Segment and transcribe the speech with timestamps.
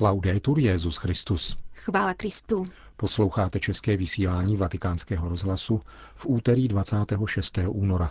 [0.00, 1.56] Laudetur Jezus Christus.
[1.74, 2.64] Chvála Kristu.
[2.96, 5.80] Posloucháte české vysílání Vatikánského rozhlasu
[6.14, 7.58] v úterý 26.
[7.68, 8.10] února.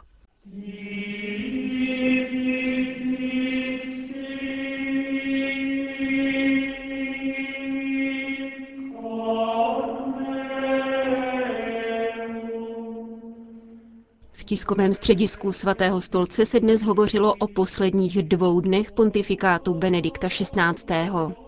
[14.32, 21.45] V tiskovém středisku svatého stolce se dnes hovořilo o posledních dvou dnech pontifikátu Benedikta XVI.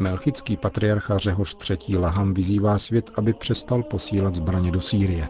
[0.00, 1.96] Melchický patriarcha Řehoř III.
[1.98, 5.28] Laham vyzývá svět, aby přestal posílat zbraně do Sýrie.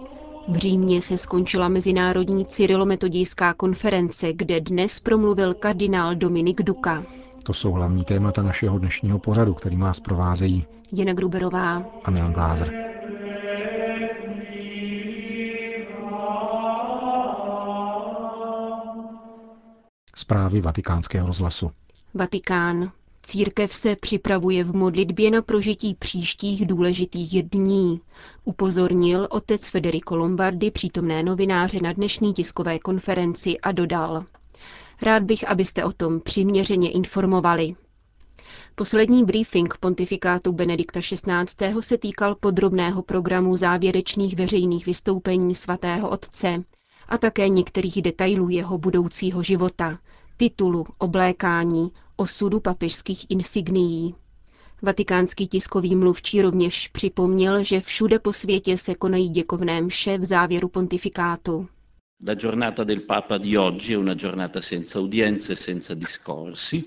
[0.49, 7.05] V Římě se skončila mezinárodní cyrilometodijská konference, kde dnes promluvil kardinál Dominik Duka.
[7.43, 12.73] To jsou hlavní témata našeho dnešního pořadu, který vás provázejí Jana Gruberová a Milan Glázer.
[20.17, 21.71] Zprávy vatikánského rozhlasu.
[22.15, 22.91] Vatikán.
[23.23, 28.01] Církev se připravuje v modlitbě na prožití příštích důležitých dní,
[28.45, 34.25] upozornil otec Federico Lombardi přítomné novináře na dnešní tiskové konferenci a dodal.
[35.03, 37.75] Rád bych, abyste o tom přiměřeně informovali.
[38.75, 41.81] Poslední briefing pontifikátu Benedikta XVI.
[41.81, 46.65] se týkal podrobného programu závěrečných veřejných vystoupení svatého otce
[47.09, 49.99] a také některých detailů jeho budoucího života,
[50.41, 54.15] titulu, oblékání, osudu papežských insignií.
[54.83, 60.69] Vatikánský tiskový mluvčí rovněž připomněl, že všude po světě se konají děkovné mše v závěru
[60.69, 61.69] pontifikátu.
[62.29, 66.85] La giornata del Papa di oggi è una giornata senza udienze, senza discorsi.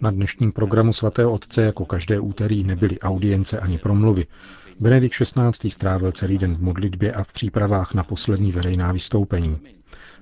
[0.00, 4.26] Na dnešním programu svatého otce jako každé úterý nebyly audience ani promluvy.
[4.80, 5.70] Benedikt XVI.
[5.70, 9.58] strávil celý den v modlitbě a v přípravách na poslední veřejná vystoupení.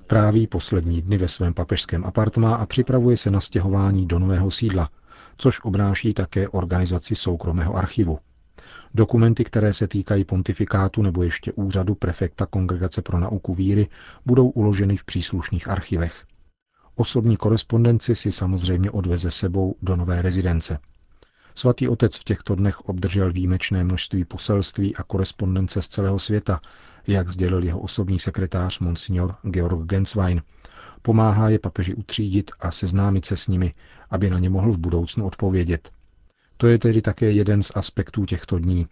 [0.07, 4.89] Tráví poslední dny ve svém papežském apartmá a připravuje se na stěhování do nového sídla,
[5.37, 8.19] což obnáší také organizaci soukromého archivu.
[8.93, 13.87] Dokumenty, které se týkají pontifikátu nebo ještě úřadu prefekta Kongregace pro nauku víry,
[14.25, 16.25] budou uloženy v příslušných archivech.
[16.95, 20.79] Osobní korespondenci si samozřejmě odveze sebou do nové rezidence.
[21.59, 26.61] Svatý otec v těchto dnech obdržel výjimečné množství poselství a korespondence z celého světa,
[27.07, 30.41] jak sdělil jeho osobní sekretář Monsignor Georg Genswein.
[31.01, 33.73] Pomáhá je papeži utřídit a seznámit se s nimi,
[34.09, 35.91] aby na ně mohl v budoucnu odpovědět.
[36.57, 38.87] To je tedy také jeden z aspektů těchto dní.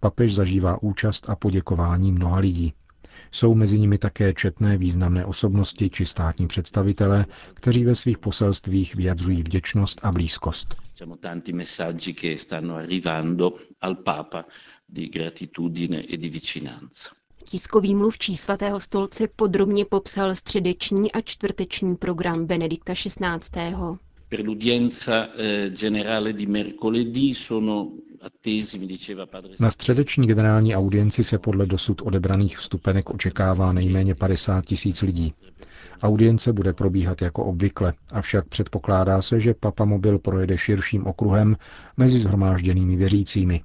[0.00, 2.72] Papež zažívá účast a poděkování mnoha lidí.
[3.32, 9.42] Jsou mezi nimi také četné významné osobnosti či státní představitelé, kteří ve svých poselstvích vyjadřují
[9.42, 10.74] vděčnost a blízkost.
[16.62, 16.80] e.
[17.44, 23.74] Tiskový mluvčí svatého stolce podrobně popsal středeční a čtvrteční program Benedikta XVI.
[24.28, 27.90] Per l'udienza eh, generale di mercoledì sono
[29.60, 35.34] Na středeční generální audienci se podle dosud odebraných vstupenek očekává nejméně 50 tisíc lidí.
[36.02, 41.56] Audience bude probíhat jako obvykle, avšak předpokládá se, že papamobil projede širším okruhem
[41.96, 43.60] mezi zhromážděnými věřícími.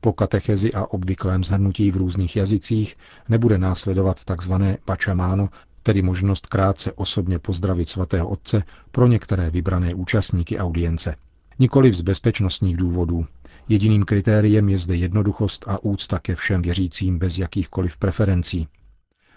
[0.00, 2.96] Po katechezi a obvyklém zhrnutí v různých jazycích
[3.28, 4.52] nebude následovat tzv.
[4.84, 5.48] pačamáno,
[5.82, 11.16] tedy možnost krátce osobně pozdravit svatého otce pro některé vybrané účastníky audience.
[11.58, 13.26] Nikoliv z bezpečnostních důvodů.
[13.68, 18.68] Jediným kritériem je zde jednoduchost a úcta ke všem věřícím bez jakýchkoliv preferencí.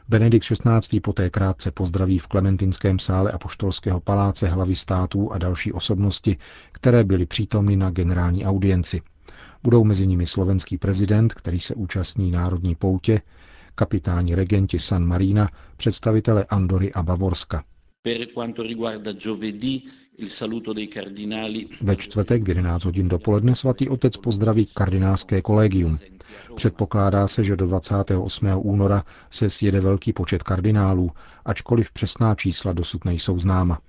[0.09, 0.99] Benedikt XVI.
[0.99, 6.37] poté krátce pozdraví v Klementinském sále Apoštolského paláce hlavy států a další osobnosti,
[6.71, 9.01] které byly přítomny na generální audienci.
[9.63, 13.21] Budou mezi nimi slovenský prezident, který se účastní národní poutě,
[13.75, 17.63] kapitáni regenti San Marina, představitele Andory a Bavorska.
[18.03, 19.83] Per quanto riguarda giovedì,
[21.81, 25.97] Ve čtvrtek v 11 hodin dopoledne svatý otec pozdraví kardinálské kolegium.
[26.55, 28.47] Předpokládá se, že do 28.
[28.55, 31.11] února se sjede velký počet kardinálů,
[31.45, 33.79] ačkoliv přesná čísla dosud nejsou známa.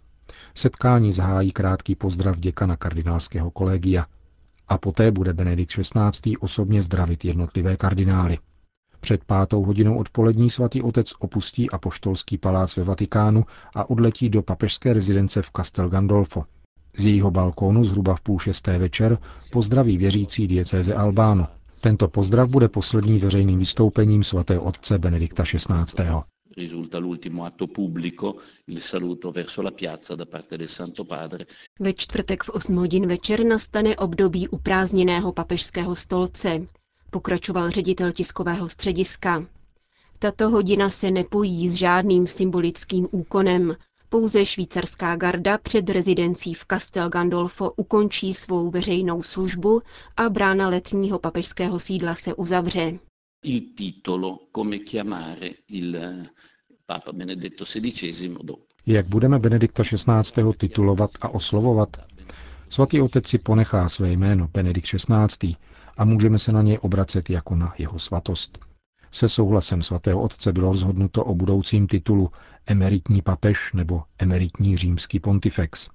[0.55, 4.07] Setkání zahájí krátký pozdrav děkana kardinálského kolegia
[4.69, 6.37] a poté bude Benedikt XVI.
[6.37, 8.39] osobně zdravit jednotlivé kardinály.
[9.03, 13.45] Před pátou hodinou odpolední svatý otec opustí apoštolský palác ve Vatikánu
[13.75, 16.45] a odletí do papežské rezidence v Castel Gandolfo.
[16.99, 19.19] Z jejího balkónu zhruba v půl šesté večer
[19.53, 21.47] pozdraví věřící diecéze Albánu.
[21.81, 26.05] Tento pozdrav bude poslední veřejným vystoupením svatého otce Benedikta XVI.
[26.57, 31.47] risulta l'ultimo atto pubblico, il saluto verso la piazza da parte del Santo Padre.
[31.81, 36.67] Ve čtvrtek v 8 hodin večer nastane období uprázdněného papežského stolce,
[37.13, 39.45] pokračoval ředitel tiskového střediska.
[40.19, 43.77] Tato hodina se nepojí s žádným symbolickým úkonem,
[44.13, 49.83] Pouze švýcarská garda před rezidencí v Castel Gandolfo ukončí svou veřejnou službu
[50.17, 52.99] a brána letního papežského sídla se uzavře.
[53.45, 55.97] Il titolo come chiamare il
[56.87, 58.63] Papa Benedetto XVI dopo.
[58.87, 60.43] Jak budeme Benedikta XVI.
[60.57, 61.89] titulovat a oslovovat?
[62.69, 65.57] Svatý otec si ponechá své jméno Benedikt XVI.
[65.97, 68.59] A můžeme se na něj obracet jako na jeho svatost.
[69.11, 72.31] Se souhlasem svatého otce bylo rozhodnuto o budoucím titulu
[72.67, 75.89] emeritní papež nebo emeritní římský pontifex.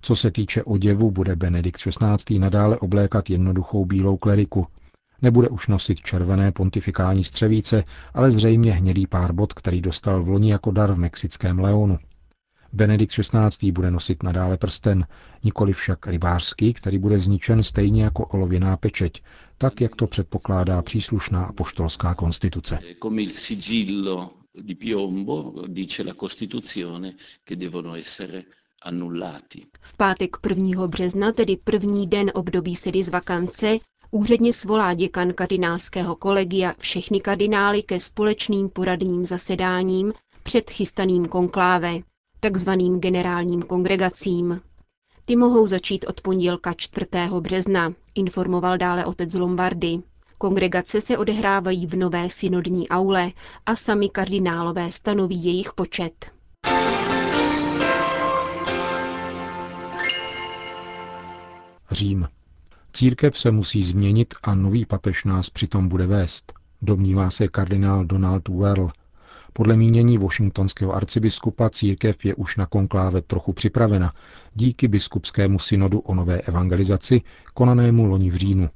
[0.00, 2.38] Co se týče oděvu, bude Benedikt XVI.
[2.38, 4.66] nadále oblékat jednoduchou bílou kleriku.
[5.22, 7.84] Nebude už nosit červené pontifikální střevíce,
[8.14, 11.98] ale zřejmě hnědý párbot, který dostal v loni jako dar v mexickém Leonu.
[12.72, 13.72] Benedikt XVI.
[13.72, 15.06] bude nosit nadále prsten,
[15.44, 19.22] nikoli však rybářský, který bude zničen stejně jako olověná pečeť,
[19.58, 22.78] tak jak to předpokládá příslušná apoštolská konstituce.
[29.80, 30.86] V pátek 1.
[30.86, 33.78] března, tedy první den období sedy z vakance,
[34.10, 40.12] úředně svolá děkan kardinálského kolegia všechny kardinály ke společným poradním zasedáním
[40.42, 41.98] před chystaným konkláve,
[42.40, 44.60] takzvaným generálním kongregacím.
[45.24, 47.06] Ty mohou začít od pondělka 4.
[47.40, 49.98] března, informoval dále otec Lombardy.
[50.38, 53.32] Kongregace se odehrávají v nové synodní aule
[53.66, 56.32] a sami kardinálové stanoví jejich počet.
[61.90, 62.28] Řím.
[62.92, 66.52] Církev se musí změnit a nový papež nás přitom bude vést,
[66.82, 68.90] domnívá se kardinál Donald Well,
[69.58, 74.12] podle mínění washingtonského arcibiskupa církev je už na konkláve trochu připravena
[74.54, 77.20] díky biskupskému synodu o nové evangelizaci,
[77.54, 78.70] konanému loni v říjnu.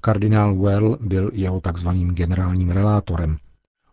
[0.00, 3.36] Kardinál Well byl jeho takzvaným generálním relátorem.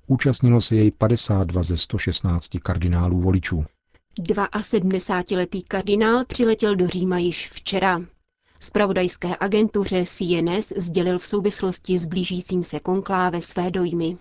[0.07, 3.65] Účastnilo se jej 52 ze 116 kardinálů voličů.
[4.19, 8.01] 72-letý kardinál přiletěl do Říma již včera.
[8.63, 14.17] Spravodajské agentuře CNS sdělil v souvislosti s blížícím se konkláve své dojmy.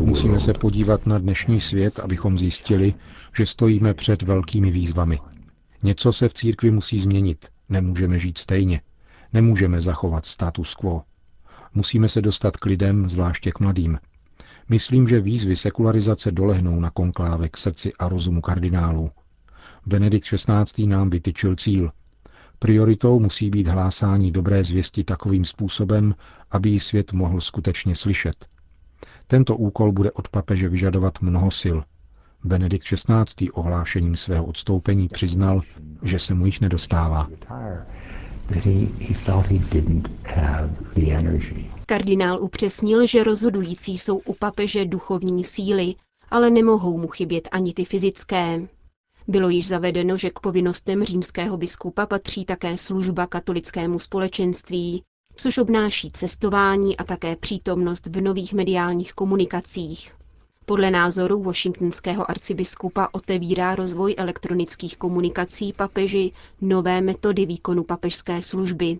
[0.00, 2.94] Musíme se podívat na dnešní svět, abychom zjistili,
[3.36, 5.18] že stojíme před velkými výzvami.
[5.82, 7.48] Něco se v církvi musí změnit.
[7.68, 8.80] Nemůžeme žít stejně.
[9.32, 11.02] Nemůžeme zachovat status quo.
[11.74, 13.98] Musíme se dostat k lidem, zvláště k mladým.
[14.68, 19.10] Myslím, že výzvy sekularizace dolehnou na konkláve k srdci a rozumu kardinálů.
[19.86, 20.86] Benedikt XVI.
[20.86, 21.90] nám vytyčil cíl.
[22.58, 26.14] Prioritou musí být hlásání dobré zvěsti takovým způsobem,
[26.50, 28.46] aby ji svět mohl skutečně slyšet.
[29.26, 31.78] Tento úkol bude od papeže vyžadovat mnoho sil.
[32.44, 33.50] Benedikt XVI.
[33.50, 35.62] ohlášením svého odstoupení přiznal,
[36.02, 37.28] že se mu jich nedostává.
[41.86, 45.94] Kardinál upřesnil, že rozhodující jsou u papeže duchovní síly,
[46.30, 48.60] ale nemohou mu chybět ani ty fyzické.
[49.28, 55.02] Bylo již zavedeno, že k povinnostem římského biskupa patří také služba katolickému společenství,
[55.36, 60.14] což obnáší cestování a také přítomnost v nových mediálních komunikacích.
[60.66, 68.98] Podle názoru washingtonského arcibiskupa otevírá rozvoj elektronických komunikací papeži nové metody výkonu papežské služby.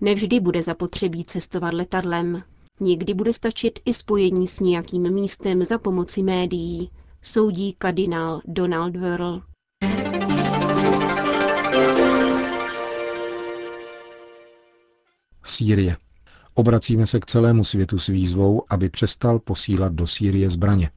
[0.00, 2.42] Nevždy bude zapotřebí cestovat letadlem.
[2.80, 6.90] Někdy bude stačit i spojení s nějakým místem za pomoci médií,
[7.22, 9.42] soudí kardinál Donald Wörl.
[15.56, 15.96] Sýrie.
[16.54, 20.90] Obracíme se k celému světu s výzvou, aby přestal posílat do Sýrie zbraně,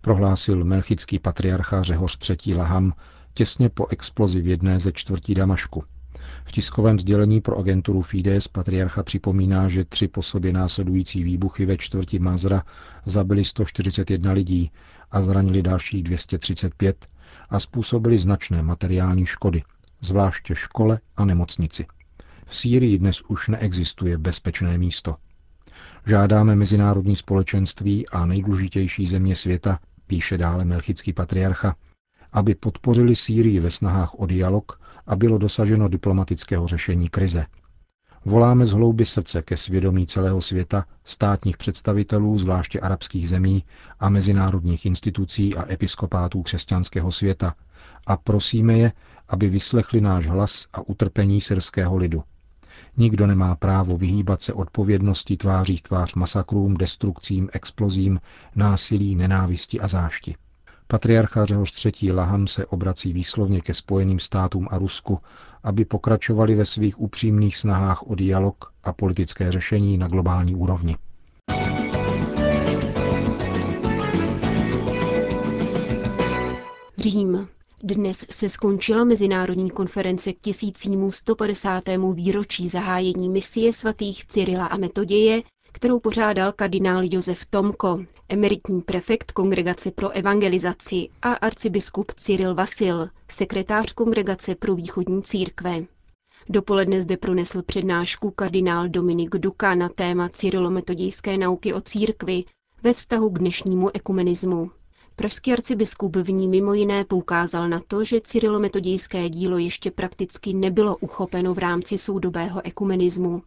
[0.00, 2.54] prohlásil melchický patriarcha Řehoř III.
[2.54, 2.92] Laham
[3.34, 5.84] těsně po explozi v jedné ze čtvrtí Damašku.
[6.44, 11.76] V tiskovém sdělení pro agenturu Fides patriarcha připomíná, že tři po sobě následující výbuchy ve
[11.76, 12.62] čtvrti Mazra
[13.06, 14.70] zabili 141 lidí
[15.10, 17.08] a zranili dalších 235
[17.50, 19.62] a způsobili značné materiální škody,
[20.00, 21.86] zvláště škole a nemocnici.
[22.52, 25.16] V Sýrii dnes už neexistuje bezpečné místo.
[26.06, 31.76] Žádáme mezinárodní společenství a nejdůležitější země světa, píše dále melchický patriarcha,
[32.32, 37.46] aby podpořili Sýrii ve snahách o dialog a bylo dosaženo diplomatického řešení krize.
[38.24, 43.64] Voláme z hlouby srdce ke svědomí celého světa, státních představitelů, zvláště arabských zemí
[44.00, 47.54] a mezinárodních institucí a episkopátů křesťanského světa
[48.06, 48.92] a prosíme je,
[49.28, 52.22] aby vyslechli náš hlas a utrpení syrského lidu.
[52.96, 58.20] Nikdo nemá právo vyhýbat se odpovědnosti tváří tvář masakrům, destrukcím, explozím,
[58.56, 60.34] násilí, nenávisti a zášti.
[60.86, 62.12] Patriarcha Řehoř III.
[62.12, 65.18] Laham se obrací výslovně ke Spojeným státům a Rusku,
[65.62, 70.96] aby pokračovali ve svých upřímných snahách o dialog a politické řešení na globální úrovni.
[76.98, 77.48] Řím.
[77.84, 81.84] Dnes se skončila mezinárodní konference k tisícímu 150.
[82.14, 89.90] výročí zahájení misie svatých Cyrila a Metoděje, kterou pořádal kardinál Josef Tomko, emeritní prefekt Kongregace
[89.90, 95.84] pro evangelizaci a arcibiskup Cyril Vasil, sekretář Kongregace pro východní církve.
[96.48, 102.44] Dopoledne zde pronesl přednášku kardinál Dominik Duka na téma cyrilometodějské nauky o církvi
[102.82, 104.70] ve vztahu k dnešnímu ekumenismu.
[105.22, 110.96] Pražský arcibiskup v ní mimo jiné poukázal na to, že cyrilometodějské dílo ještě prakticky nebylo
[110.96, 113.42] uchopeno v rámci soudobého ekumenismu.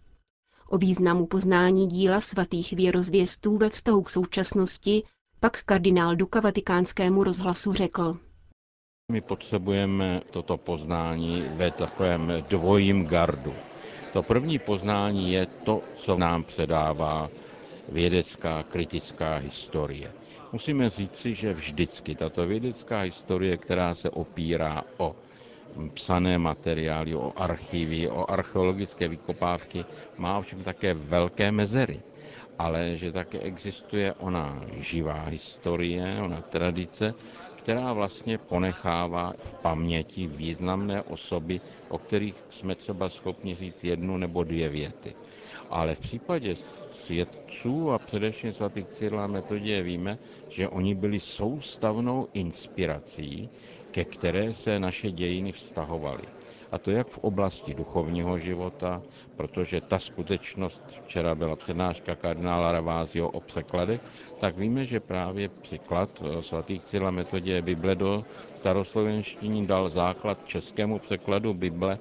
[0.69, 5.03] O významu poznání díla svatých věrozvěstů ve vztahu k současnosti
[5.39, 8.17] pak kardinál Duka vatikánskému rozhlasu řekl.
[9.11, 13.53] My potřebujeme toto poznání ve takovém dvojím gardu.
[14.13, 17.29] To první poznání je to, co nám předává
[17.89, 20.11] vědecká kritická historie.
[20.55, 25.15] Musíme říci, že vždycky tato vědecká historie, která se opírá o
[25.93, 29.85] psané materiály, o archivy, o archeologické vykopávky,
[30.17, 31.99] má ovšem také velké mezery.
[32.59, 37.13] Ale že také existuje ona živá historie, ona tradice,
[37.55, 44.43] která vlastně ponechává v paměti významné osoby, o kterých jsme třeba schopni říct jednu nebo
[44.43, 45.15] dvě věty.
[45.69, 46.55] Ale v případě
[46.91, 50.17] svědců a především svatých Cyrila a Metodie víme,
[50.49, 53.49] že oni byli soustavnou inspirací,
[53.91, 56.23] ke které se naše dějiny vztahovaly.
[56.71, 59.01] A to jak v oblasti duchovního života,
[59.37, 64.01] protože ta skutečnost, včera byla přednáška kardinála Ravázio o překladech,
[64.39, 70.99] tak víme, že právě překlad eh, svatých Cyrila metodě Bible do staroslovenštiny dal základ českému
[70.99, 71.99] překladu Bible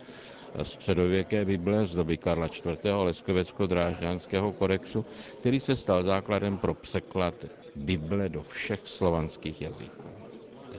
[0.62, 2.84] středověké Bible z doby Karla IV.
[2.84, 5.04] Leskovecko-Drážďanského korexu,
[5.40, 7.34] který se stal základem pro překlad
[7.76, 10.24] Bible do všech slovanských jazyků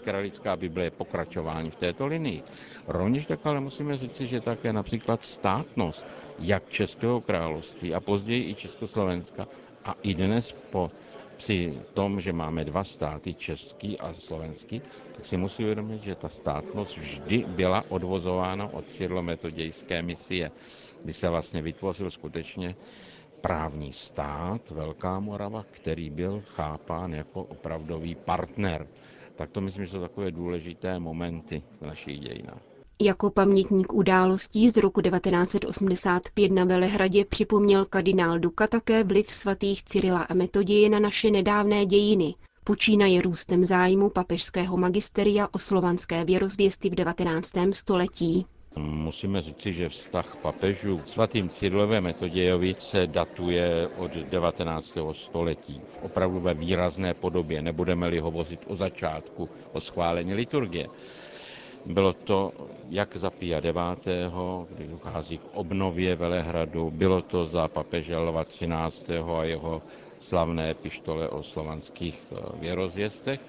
[0.05, 2.43] kralická Bible je pokračování v této linii.
[2.87, 6.07] Rovněž tak ale musíme říct, že také například státnost
[6.39, 9.47] jak Českého království a později i Československa
[9.85, 10.89] a i dnes po
[11.37, 14.81] při tom, že máme dva státy, český a slovenský,
[15.15, 20.51] tak si musí uvědomit, že ta státnost vždy byla odvozována od cyrlometodějské misie,
[21.03, 22.75] kdy se vlastně vytvořil skutečně
[23.41, 28.87] právní stát, Velká Morava, který byl chápán jako opravdový partner
[29.35, 32.74] tak to myslím, že jsou takové důležité momenty v našich dějinách.
[33.01, 40.21] Jako pamětník událostí z roku 1985 na Velehradě připomněl kardinál Duka také vliv svatých Cyrila
[40.21, 46.95] a Metodie na naše nedávné dějiny, počínaje růstem zájmu papežského magisteria o slovanské věrozvěsty v
[46.95, 47.51] 19.
[47.71, 48.45] století.
[48.77, 54.97] Musíme říci, že vztah papežů k svatým Cyrilové metodějovi se datuje od 19.
[55.13, 55.81] století.
[55.87, 57.61] V opravdu ve výrazné podobě.
[57.61, 60.87] Nebudeme-li hovořit o začátku, o schválení liturgie.
[61.85, 62.51] Bylo to
[62.89, 64.07] jak za Pia IX.,
[64.69, 69.19] kdy dochází k obnově Velehradu, bylo to za papeže Lva XIII.
[69.39, 69.81] a jeho
[70.19, 73.39] slavné pištole o slovanských eh, věrozvěstech.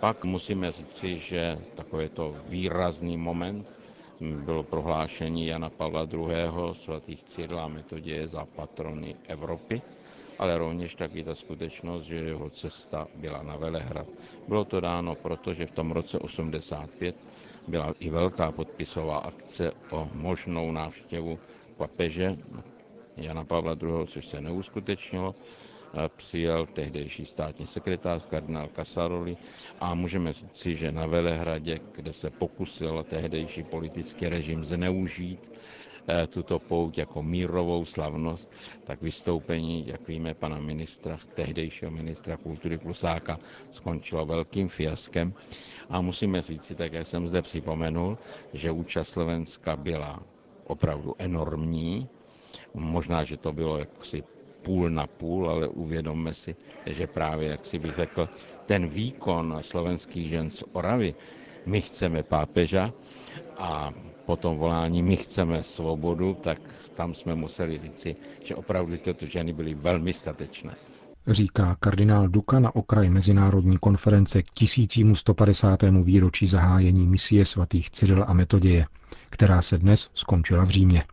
[0.00, 3.70] Pak musíme říci, že takovýto výrazný moment
[4.20, 6.28] bylo prohlášení Jana Pavla II.
[6.72, 9.82] svatých Cyrila a Metodie za patrony Evropy,
[10.38, 14.06] ale rovněž taky ta skutečnost, že jeho cesta byla na Velehrad.
[14.48, 17.16] Bylo to dáno proto, že v tom roce 85
[17.68, 21.38] byla i velká podpisová akce o možnou návštěvu
[21.76, 22.36] papeže
[23.16, 25.34] Jana Pavla II., což se neuskutečnilo
[26.16, 29.36] přijel tehdejší státní sekretář kardinál Casaroli
[29.80, 35.58] a můžeme říci, že na Velehradě, kde se pokusil tehdejší politický režim zneužít eh,
[36.30, 43.38] tuto pouť jako mírovou slavnost, tak vystoupení, jak víme, pana ministra, tehdejšího ministra kultury Klusáka
[43.70, 45.34] skončilo velkým fiaskem.
[45.90, 48.16] A musíme říci, tak jak jsem zde připomenul,
[48.52, 50.22] že účast Slovenska byla
[50.66, 52.08] opravdu enormní.
[52.74, 54.22] Možná, že to bylo jaksi
[54.62, 58.28] půl na půl, ale uvědomme si, že právě, jak si bych řekl,
[58.66, 61.14] ten výkon slovenských žen z Oravy,
[61.66, 62.92] my chceme pápeža
[63.58, 63.94] a
[64.26, 66.58] potom volání my chceme svobodu, tak
[66.94, 70.74] tam jsme museli říci, že opravdu tyto ženy byly velmi statečné.
[71.26, 75.82] Říká kardinál Duka na okraj Mezinárodní konference k 1150.
[76.02, 78.86] výročí zahájení misie svatých Cyril a Metoděje,
[79.30, 81.04] která se dnes skončila v Římě.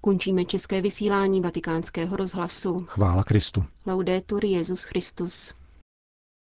[0.00, 2.84] Končíme české vysílání vatikánského rozhlasu.
[2.88, 3.64] Chvála Kristu.
[3.86, 5.54] Laudetur Jezus Christus.